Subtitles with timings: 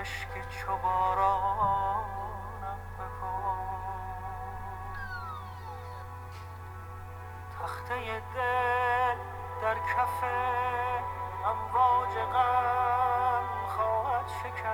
[0.00, 2.08] اشک چو بارانم
[7.62, 9.18] تخته دل
[9.62, 10.24] در کف
[11.44, 14.72] امواج غم خواهد شکست.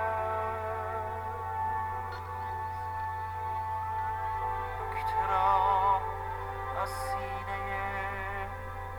[4.81, 6.01] نکته را
[6.81, 8.47] از سینه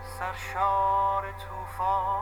[0.03, 2.20] سرشار توفان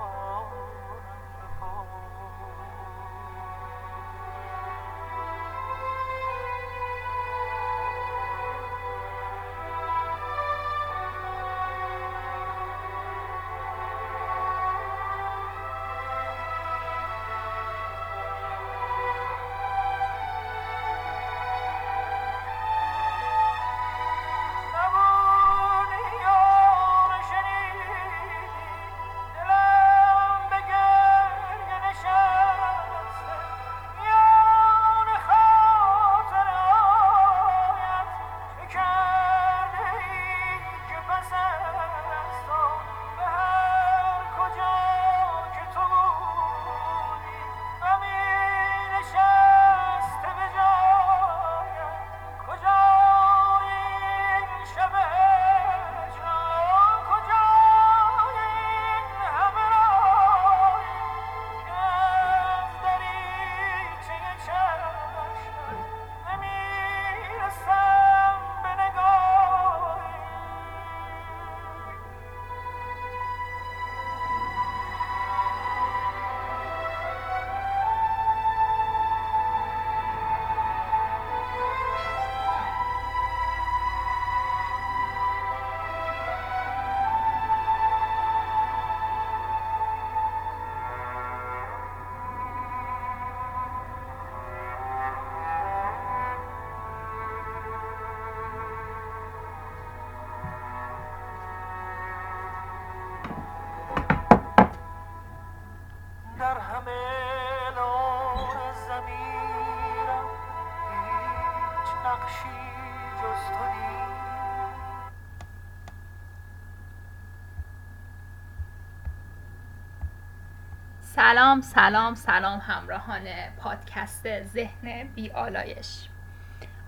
[121.18, 123.22] سلام سلام سلام همراهان
[123.56, 126.08] پادکست ذهن بی آلایش.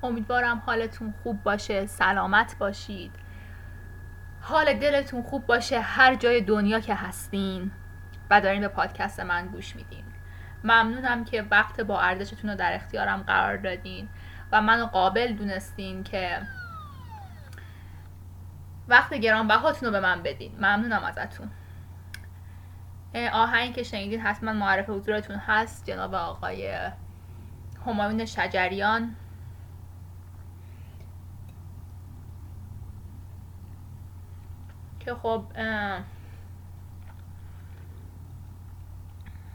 [0.02, 3.12] امیدوارم حالتون خوب باشه سلامت باشید.
[4.40, 7.70] حال دلتون خوب باشه هر جای دنیا که هستین
[8.30, 10.04] و دارین به پادکست من گوش میدین.
[10.64, 14.08] ممنونم که وقت با ارزشتون رو در اختیارم قرار دادین
[14.52, 16.42] و منو قابل دونستین که
[18.88, 20.52] وقت گرانبهاتون رو به من بدین.
[20.56, 21.50] ممنونم ازتون.
[23.14, 26.90] آهنگ که شنیدید حتما معرف حضورتون هست جناب آقای
[27.86, 29.16] همایون شجریان.
[35.00, 35.44] که خب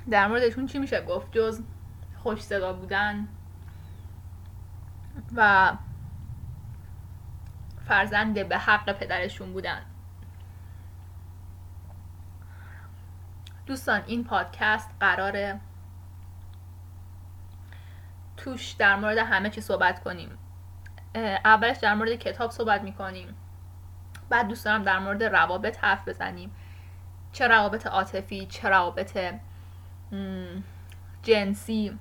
[0.09, 1.61] در موردشون چی میشه گفت؟ جز
[2.23, 3.27] خوش صدا بودن
[5.35, 5.72] و
[7.87, 9.81] فرزند به حق پدرشون بودن.
[13.66, 15.59] دوستان این پادکست قراره
[18.38, 20.38] توش در مورد همه چی صحبت کنیم.
[21.46, 23.36] اولش در مورد کتاب صحبت می‌کنیم.
[24.30, 26.52] بعد دوست دارم در مورد روابط حرف بزنیم.
[27.31, 29.18] چه روابط عاطفی چه روابط
[31.24, 32.00] جنسی.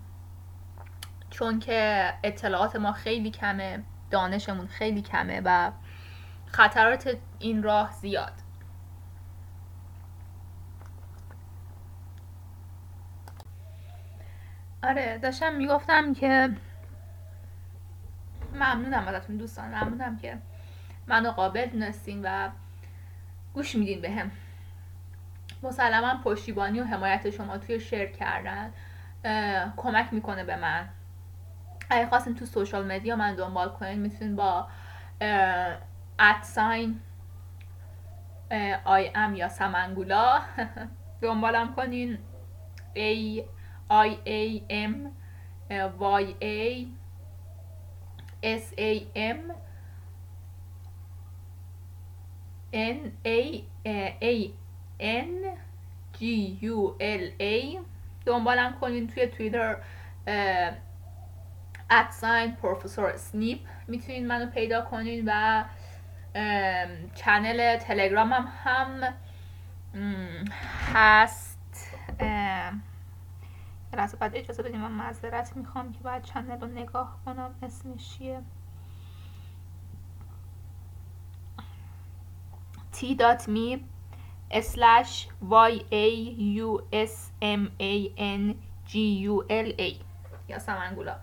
[1.30, 5.70] چون که اطلاعات ما خیلی کمه دانشمون خیلی کمه و
[6.46, 8.32] خطرات این راه زیاد.
[14.84, 16.50] آره داشتم می‌گفتم که
[18.54, 20.38] ممنونم ازتون دوستان ممنونم که
[21.06, 22.48] منو قابل دونستین و
[23.54, 24.30] گوش میدین به هم
[25.62, 28.72] مسلما پشتیبانی و حمایت شما توی شیر کردن
[29.76, 30.88] کمک می‌کنه به من.
[31.90, 34.68] اگه خواستین تو سوشال مدیا من دنبال کنین می‌تونین با
[36.18, 37.00] ادساین
[38.84, 40.40] آی ام یا سمنگولا
[41.22, 42.18] دنبالم کنین.
[42.96, 43.42] A
[43.90, 44.94] I A M
[46.00, 46.86] Y A
[48.42, 49.52] S A M
[52.72, 53.62] N A
[54.22, 54.50] A
[55.00, 55.58] N
[56.18, 56.22] G
[56.62, 57.78] U L A.
[58.26, 59.76] دنبالم کنین توی توییتر
[61.90, 65.64] ادساین پروفسور سنیپ می‌تونین منو پیدا کنین و
[67.14, 69.14] چنل تلگرامم هم
[70.94, 71.53] هست.
[73.94, 77.54] یه لحظه بعد اجازه بدیم من معذرت می‌خوام که باید چنل رو نگاه کنم.
[77.62, 78.42] اسمش چیه؟
[82.92, 83.78] t.me
[84.52, 86.08] slash y a
[86.64, 88.54] u s m a n
[88.90, 88.94] g
[89.28, 89.94] u l a.
[90.48, 91.16] یا سمنگولا.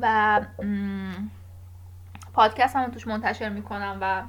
[0.00, 0.40] و
[2.32, 4.22] پادکست هم توش منتشر می‌کنم و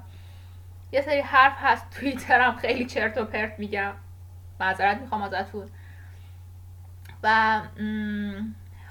[0.91, 3.93] یه سری حرف هست توییترم خیلی چرت و پرت میگم.
[4.59, 5.69] معذرت می‌خوام ازتون.
[7.23, 7.61] و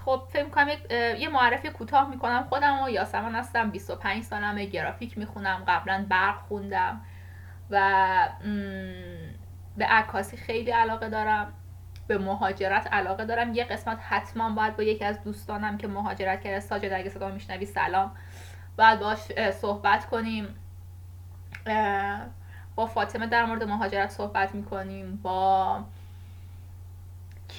[0.05, 5.65] خب فکر می‌کنم یه معرفی کوتاه می‌کنم خودم و یاسمن هستم 25 سالمه گرافیک می‌خونم
[5.69, 7.01] قبلا برق خوندم
[7.71, 8.29] و
[9.77, 11.53] به عکاسی خیلی علاقه دارم
[12.07, 13.55] به مهاجرت علاقه دارم.
[13.55, 17.67] یه قسمت حتما باید با یکی از دوستانم که مهاجرت کرده ساجد اگه صدا میشنوی
[17.67, 18.17] سلام.
[18.79, 19.19] باید باش
[19.51, 20.55] صحبت کنیم.
[22.77, 25.85] با فاطمه در مورد مهاجرت صحبت می‌کنیم با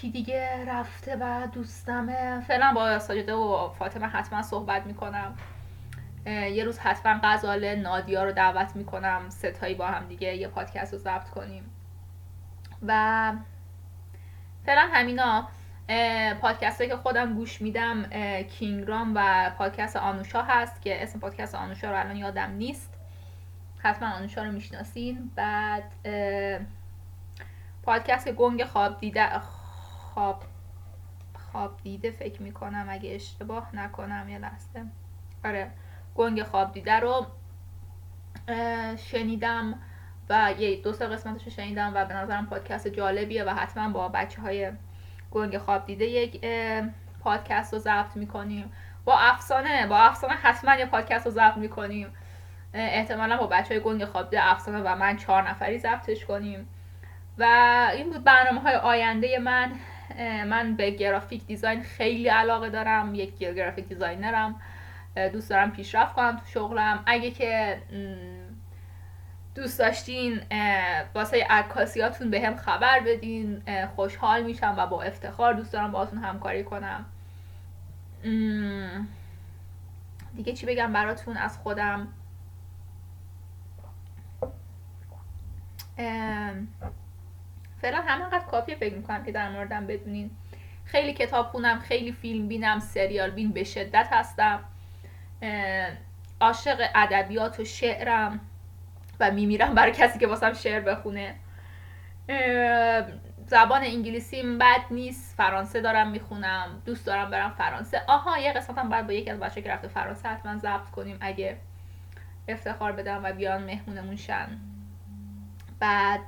[0.01, 2.41] کی دیگه رفته و دوستمه.
[2.41, 5.37] فعلا با ساجده و فاطمه حتما صحبت می‌کنم.
[6.25, 9.29] یه روز حتما غزال نادیا رو دعوت می‌کنم.
[9.29, 11.71] ستایی با هم دیگه یه پادکست رو ضبط کنیم.
[12.87, 13.33] و
[14.65, 15.47] فعلا همینا
[16.41, 18.03] پادکست که خودم گوش میدم
[18.43, 22.93] کینگرام و پادکست آنوشا هست که اسم پادکست آنوشا رو الان یادم نیست.
[23.79, 25.31] حتما آنوشا رو می‌شناسین.
[25.35, 25.83] بعد
[27.83, 29.23] پادکست گنگ خواب دیده
[30.19, 30.43] خواب
[31.51, 34.85] خواب دیده فکر می‌کنم اگه اشتباه نکنم یه لحظه.
[35.45, 35.71] آره
[36.15, 37.25] گنگ خواب دیده رو
[38.97, 39.79] شنیدم
[40.29, 44.07] و یه دو سه قسمتش رو شنیدم و به نظرم پادکست جالبیه و حتما با
[44.07, 44.71] بچه های
[45.31, 46.45] گنگ خواب دیده یک
[47.23, 48.71] پادکست رو ضبط می‌کنیم.
[49.05, 52.13] با افسانه با افسانه حتما یه پادکست رو ضبط می‌کنیم.
[52.73, 56.67] احتمالا با بچه های گنگ خواب دیده افسانه و من چهار نفری ضبطش کنیم.
[57.37, 57.43] و
[57.93, 59.71] این بود برنامه های آینده من.
[60.47, 64.61] من به graphic design خیلی علاقه دارم یک graphic designer م.
[65.33, 67.03] دوست دارم پیشرفت کنم تو شغلم.
[67.05, 67.81] اگه که
[69.55, 70.41] دوست داشتین
[71.15, 73.63] واسه عکاسیاتون به هم خبر بدین
[73.95, 77.05] خوشحال میشم و با افتخار دوست دارم باهاتون همکاری کنم.
[80.35, 82.07] دیگه چی بگم براتون از خودم؟
[87.81, 90.31] فعلا همینقدر کافیه فکر می‌کنم که در موردم بدونین.
[90.85, 94.59] خیلی کتاب خونم خیلی فیلم بینم سریال بین به شدت هستم.
[96.41, 98.39] عاشق ادبیات و شعرم
[99.19, 101.35] و میمیرم برای کسی که واسم شعر بخونه.
[103.47, 108.01] زبان انگلیسیم بد نیست فرانسه دارم می‌خونم دوست دارم برم فرانسه.
[108.07, 111.57] آها یه قسمتم باید با یکی از بچه که رفته فرانسه حتما ضبط کنیم اگه
[112.47, 114.47] افتخار بدم و بیان مهمونمون شن.
[115.79, 116.19] بعد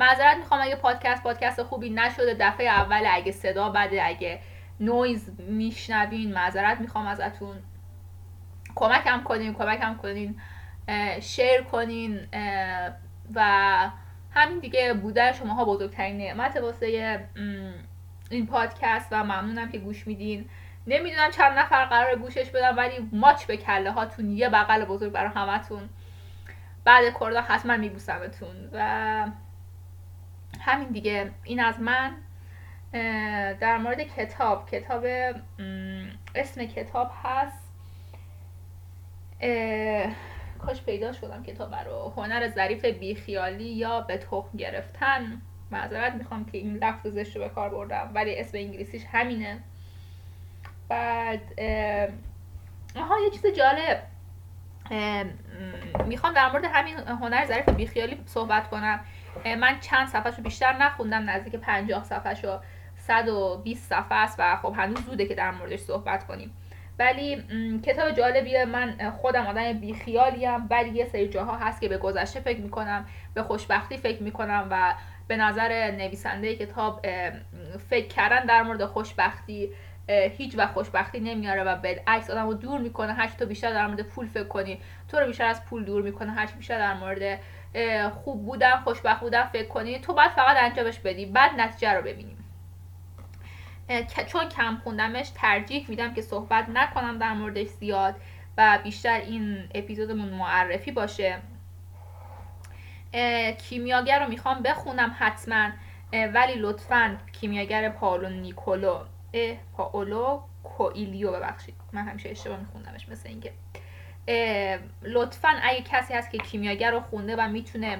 [0.00, 4.40] معذرت می‌خوام اگه پادکست پادکست خوبی نشده دفعه اول اگه صدا بده اگه
[4.80, 7.56] نویز میشنوین معذرت می‌خوام ازتون.
[8.74, 10.40] کمکم کنین کمکم کنین
[11.20, 12.28] شیر کنین
[13.34, 13.40] و
[14.30, 14.94] همین دیگه.
[14.94, 17.20] بودن شماها بزرگترین نعمت واسه
[18.30, 20.48] این پادکست و ممنونم که گوش میدین.
[20.86, 25.30] نمی‌دونم چند نفر قرار گوشش بدم ولی ماچ به کله هاتون یه بغل بزرگ برای
[25.34, 25.88] همتون.
[26.84, 28.70] بعد کردا حتما میبوسمتون.
[28.72, 29.26] و
[30.60, 31.30] همین دیگه.
[31.44, 32.16] این از من
[33.60, 34.70] در مورد کتاب.
[34.70, 35.04] کتاب
[36.34, 37.70] اسم کتاب هست
[40.58, 42.12] کاش پیدا شدم کتاب رو.
[42.16, 45.42] هنر ظریف بیخیالی یا به تخم گرفتن.
[45.70, 49.60] معذرت می‌خوام که این لفظ زشت رو به کار بردم ولی اسم انگلیسیش همینه.
[50.88, 51.60] بعد
[52.96, 54.02] آها یه چیز جالب.
[56.06, 59.00] می‌خوام در مورد همین هنر ظریف بیخیالی صحبت کنم.
[59.58, 62.60] من چند صفحه رو بیشتر نخوندم نزدیک 50 صفحه رو
[62.96, 66.56] 120 صفحه است و خب هنوز زوده که در موردش صحبت کنیم.
[66.98, 67.44] ولی
[67.82, 72.60] کتاب جالبیه من خودم آدم بیخیالیم ولی یه سری جاها هست که به گذشته فکر
[72.60, 74.94] می‌کنم به خوشبختی فکر می‌کنم و
[75.28, 77.06] به نظر نویسنده کتاب
[77.90, 79.70] فکر کردن در مورد خوشبختی
[80.10, 84.02] هیچ و خوشبختی نمیاره و بالعکس آدم رو دور می‌کنه هر تو بیشتر در مورد
[84.02, 84.80] پول فکر کنی.
[85.08, 87.40] تو رو بیشتر از پول دور می‌کنه هر بیشتر در مورد
[88.10, 89.98] خوب بودن خوشبخت بودن فکر کنی.
[89.98, 92.36] تو باید فقط انجامش بدی بعد نتیجه رو ببینیم.
[94.26, 98.14] چون کم خوندمش ترجیح میدم که صحبت نکنم در موردش زیاد
[98.58, 101.38] و بیشتر این اپیزودمون معرفی باشه.
[103.58, 105.70] کیمیاگر رو می‌خوام بخونم حتما.
[106.12, 108.98] ولی لطفا کیمیاگر پاولو نیکولو.
[109.76, 111.74] پاولو کویلیو ببخشید.
[111.92, 113.52] من همیشه اشتباه میخوندمش مثل اینکه.
[115.02, 117.98] لطفا اگه کسی هست که کیمیاگر رو خونده و می‌تونه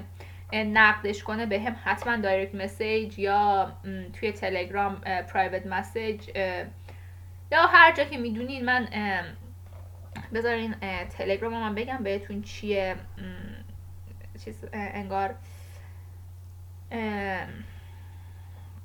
[0.53, 3.73] نقدش کنه به هم حتما دایرکت مسیج یا
[4.13, 6.29] توی تلگرام پرایوت مسیج
[7.53, 8.89] یا هر جا که می‌دونید من
[10.35, 10.75] بذارین
[11.11, 12.97] تلگرام من بگم بهتون چیه
[14.45, 15.35] چیز انگار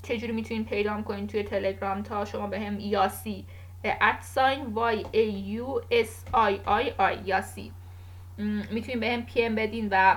[0.05, 3.45] چجوری می‌تونین پیدا کنین توی تلگرام تا شما به هم یاسی؟
[3.83, 7.71] ادساین وای ای یو اس آی آی آی یاسی.
[8.71, 10.15] می‌تونین به هم پی ام بدین و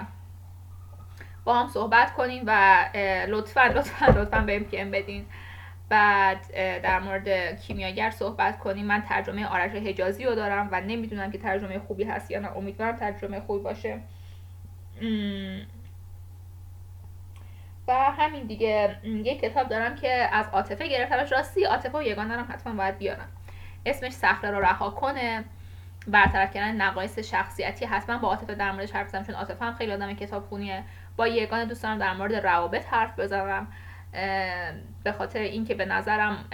[1.44, 2.84] با هم صحبت کنین و
[3.28, 5.26] لطفا لطفا لطفا به هم پی ام بدین.
[5.88, 6.52] بعد
[6.82, 11.78] در مورد کیمیاگر صحبت کنیم من ترجمه آرش حجازی رو دارم و نمی‌دونم که ترجمه
[11.78, 12.56] خوبی هست یا نه.
[12.56, 14.00] امیدوارم ترجمه خوبی باشه.
[17.88, 21.32] و همین دیگه یک کتاب دارم که از عاطفه گرفتمش.
[21.32, 23.28] راستی عاطفه و یگان دارم حتما باید بیارم.
[23.86, 25.44] اسمش صخره رو رها کنه.
[26.06, 29.92] برطرف کردن نقایص شخصیتی حتما با عاطفه در موردش حرف بزنم چون عاطفه هم خیلی
[29.92, 30.84] آدم کتاب خونیه
[31.16, 33.66] با یگان دوست دارم در مورد روابط حرف بزنم.
[35.04, 36.44] به خاطر اینکه به نظرم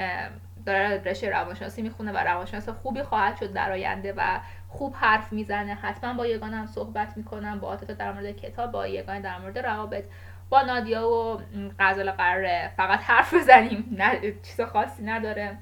[0.66, 5.74] داره رشته روانشناسی می‌خونه و روانشناس خوبی خواهد شد در آینده و خوب حرف می‌زنه.
[5.74, 10.04] حتما با یگانم صحبت می‌کنم با عاطفه در مورد کتاب با یگان در مورد روابط.
[10.48, 11.40] با نادیا و
[11.78, 13.96] غزل قراره فقط حرف بزنیم.
[13.98, 15.58] نه چیز خاصی نداره.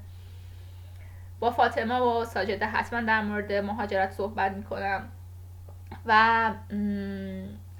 [1.39, 5.09] با فاطمه و ساجده حتما در مورد مهاجرت صحبت می‌کنم.
[6.05, 6.51] و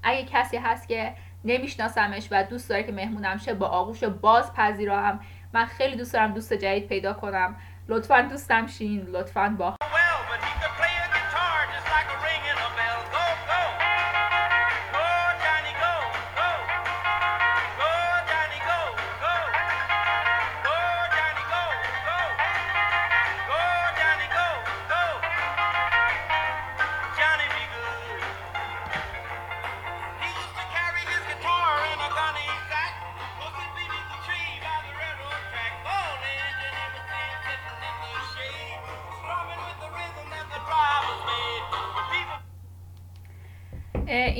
[0.04, 1.14] اگه کسی هست که
[1.46, 5.20] نمیشناسمش و دوست داره که مهمونم شه با آغوش باز پذیرام
[5.54, 7.56] من خیلی دوست دارم دوست جدید پیدا کنم.
[7.88, 9.02] لطفا دوستم شین.
[9.02, 9.76] لطفا با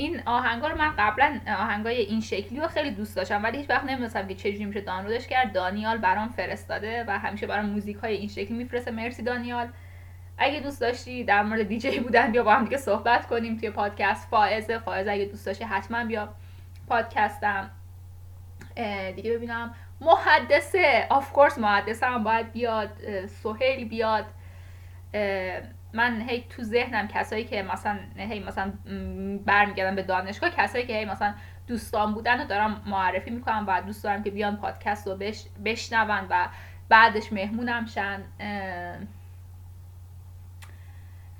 [0.04, 3.84] این آهنگا رو من قبلا آهنگای این شکلی رو خیلی دوست داشتم ولی هیچ وقت
[3.84, 5.52] نمی‌دونستم که چجوری میشه دانلودش کرد.
[5.52, 8.90] دانیال برام فرستاده و همیشه برام موزیک های این شکلی میفرسته.
[8.90, 9.68] مرسی دانیال.
[10.38, 14.28] اگه دوست داشتی در مورد دیجی بودن بیا با هم دیگه صحبت کنیم توی پادکست.
[14.28, 16.28] فائزه فائزه اگه دوست داشتی حتما بیا
[16.88, 17.70] پادکستم.
[19.16, 19.74] دیگه ببینم.
[20.00, 21.06] محدثه.
[21.10, 22.90] آف کورس محدثه هم باید بیاد.
[23.26, 24.24] سهیل بیاد.
[25.94, 28.72] من هی تو ذهنم کسایی که مثلا هی مثلا
[29.44, 31.34] برمیگردم به دانشگاه کسایی که هی مثلا
[31.66, 35.44] دوستان بودن رو دارم معرفی می‌کنم و دوست دارم که بیان پادکست رو بش...
[35.64, 36.48] بشنون و
[36.88, 38.22] بعدش مهمونم شن.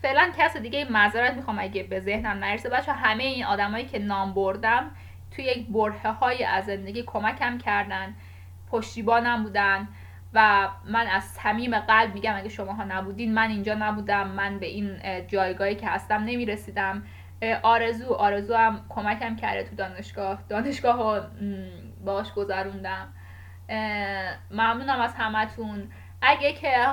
[0.03, 2.69] فعلا کس دیگه معذرت می‌خوام اگه به ذهنم نرسه.
[2.69, 4.91] بچه همه این آدمایی که نام بردم
[5.31, 8.15] توی یک برهه های از زندگی کمکم کردن
[8.71, 9.89] پشتیبانم بودن.
[10.35, 14.99] و من از صمیم قلب میگم اگه شماها نبودین من اینجا نبودم من به این
[15.27, 17.03] جایگاهی که هستم نمی‌رسیدم.
[17.63, 20.39] آرزو آرزو هم کمکم کرده تو دانشگاه.
[20.49, 21.21] دانشگاه ها
[22.05, 23.09] باش گذروندم.
[24.51, 25.93] ممنونم از همتون.
[26.23, 26.87] اگه که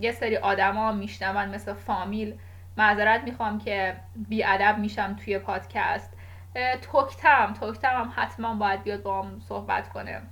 [0.00, 2.38] یه سری آدما میشنون مثل فامیل
[2.76, 3.96] معذرت می‌خوام که
[4.28, 6.16] بیادب میشم توی پادکست.
[6.82, 10.22] توکتم توکتم هم حتما باید بیاد با هم صحبت کنه.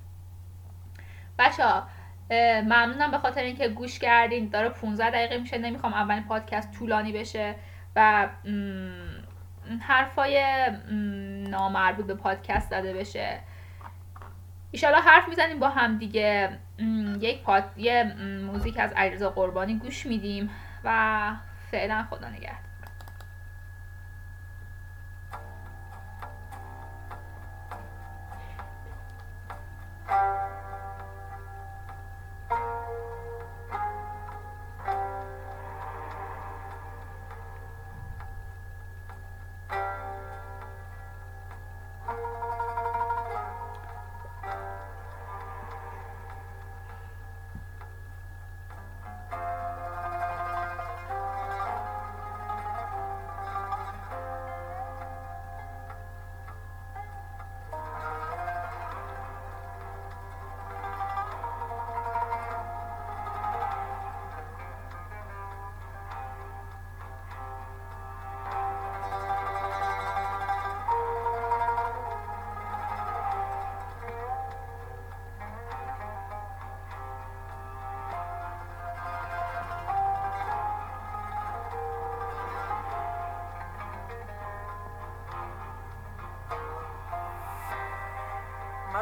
[1.39, 1.65] بچه
[2.31, 4.49] ممنونم به خاطر اینکه گوش کردین.
[4.49, 5.59] داره 15 دقیقه میشه.
[5.59, 7.55] نمی‌خوام اولین پادکست طولانی بشه
[7.97, 8.29] و
[9.81, 10.45] حرفای
[11.51, 13.39] نامربوط به پادکست داده بشه.
[14.71, 16.59] ایشالا حرف می‌زنیم با هم دیگه.
[17.21, 17.65] یک پاد...
[17.77, 18.15] یه
[18.47, 20.51] موزیک از علیرضا قربانی گوش میدیم
[20.85, 21.31] و
[21.71, 22.68] فعلا خدا نگهدار.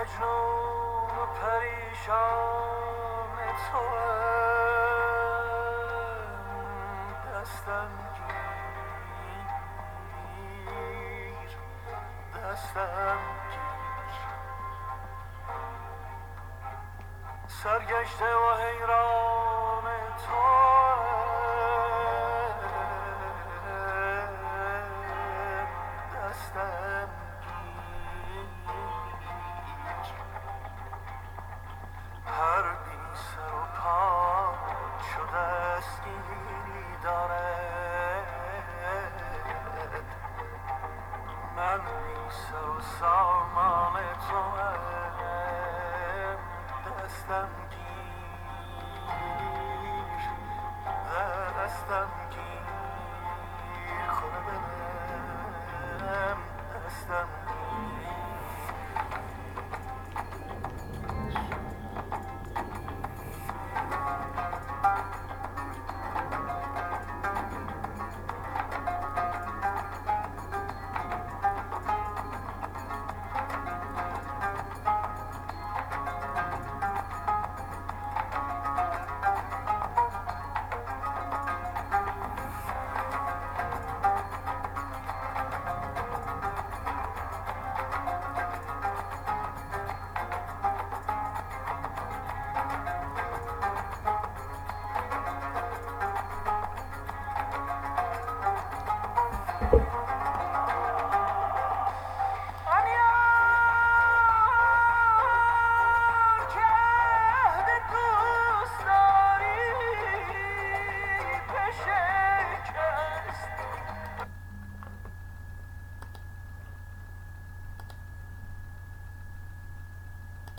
[0.07, 2.17] مجنون پریشان
[3.67, 3.85] تو
[7.29, 7.91] دستم
[10.65, 11.53] گیر
[12.35, 13.19] دستم
[13.51, 14.17] گیر.
[17.49, 19.85] سرگشته و حیران
[20.27, 20.66] تو
[57.07, 57.46] time.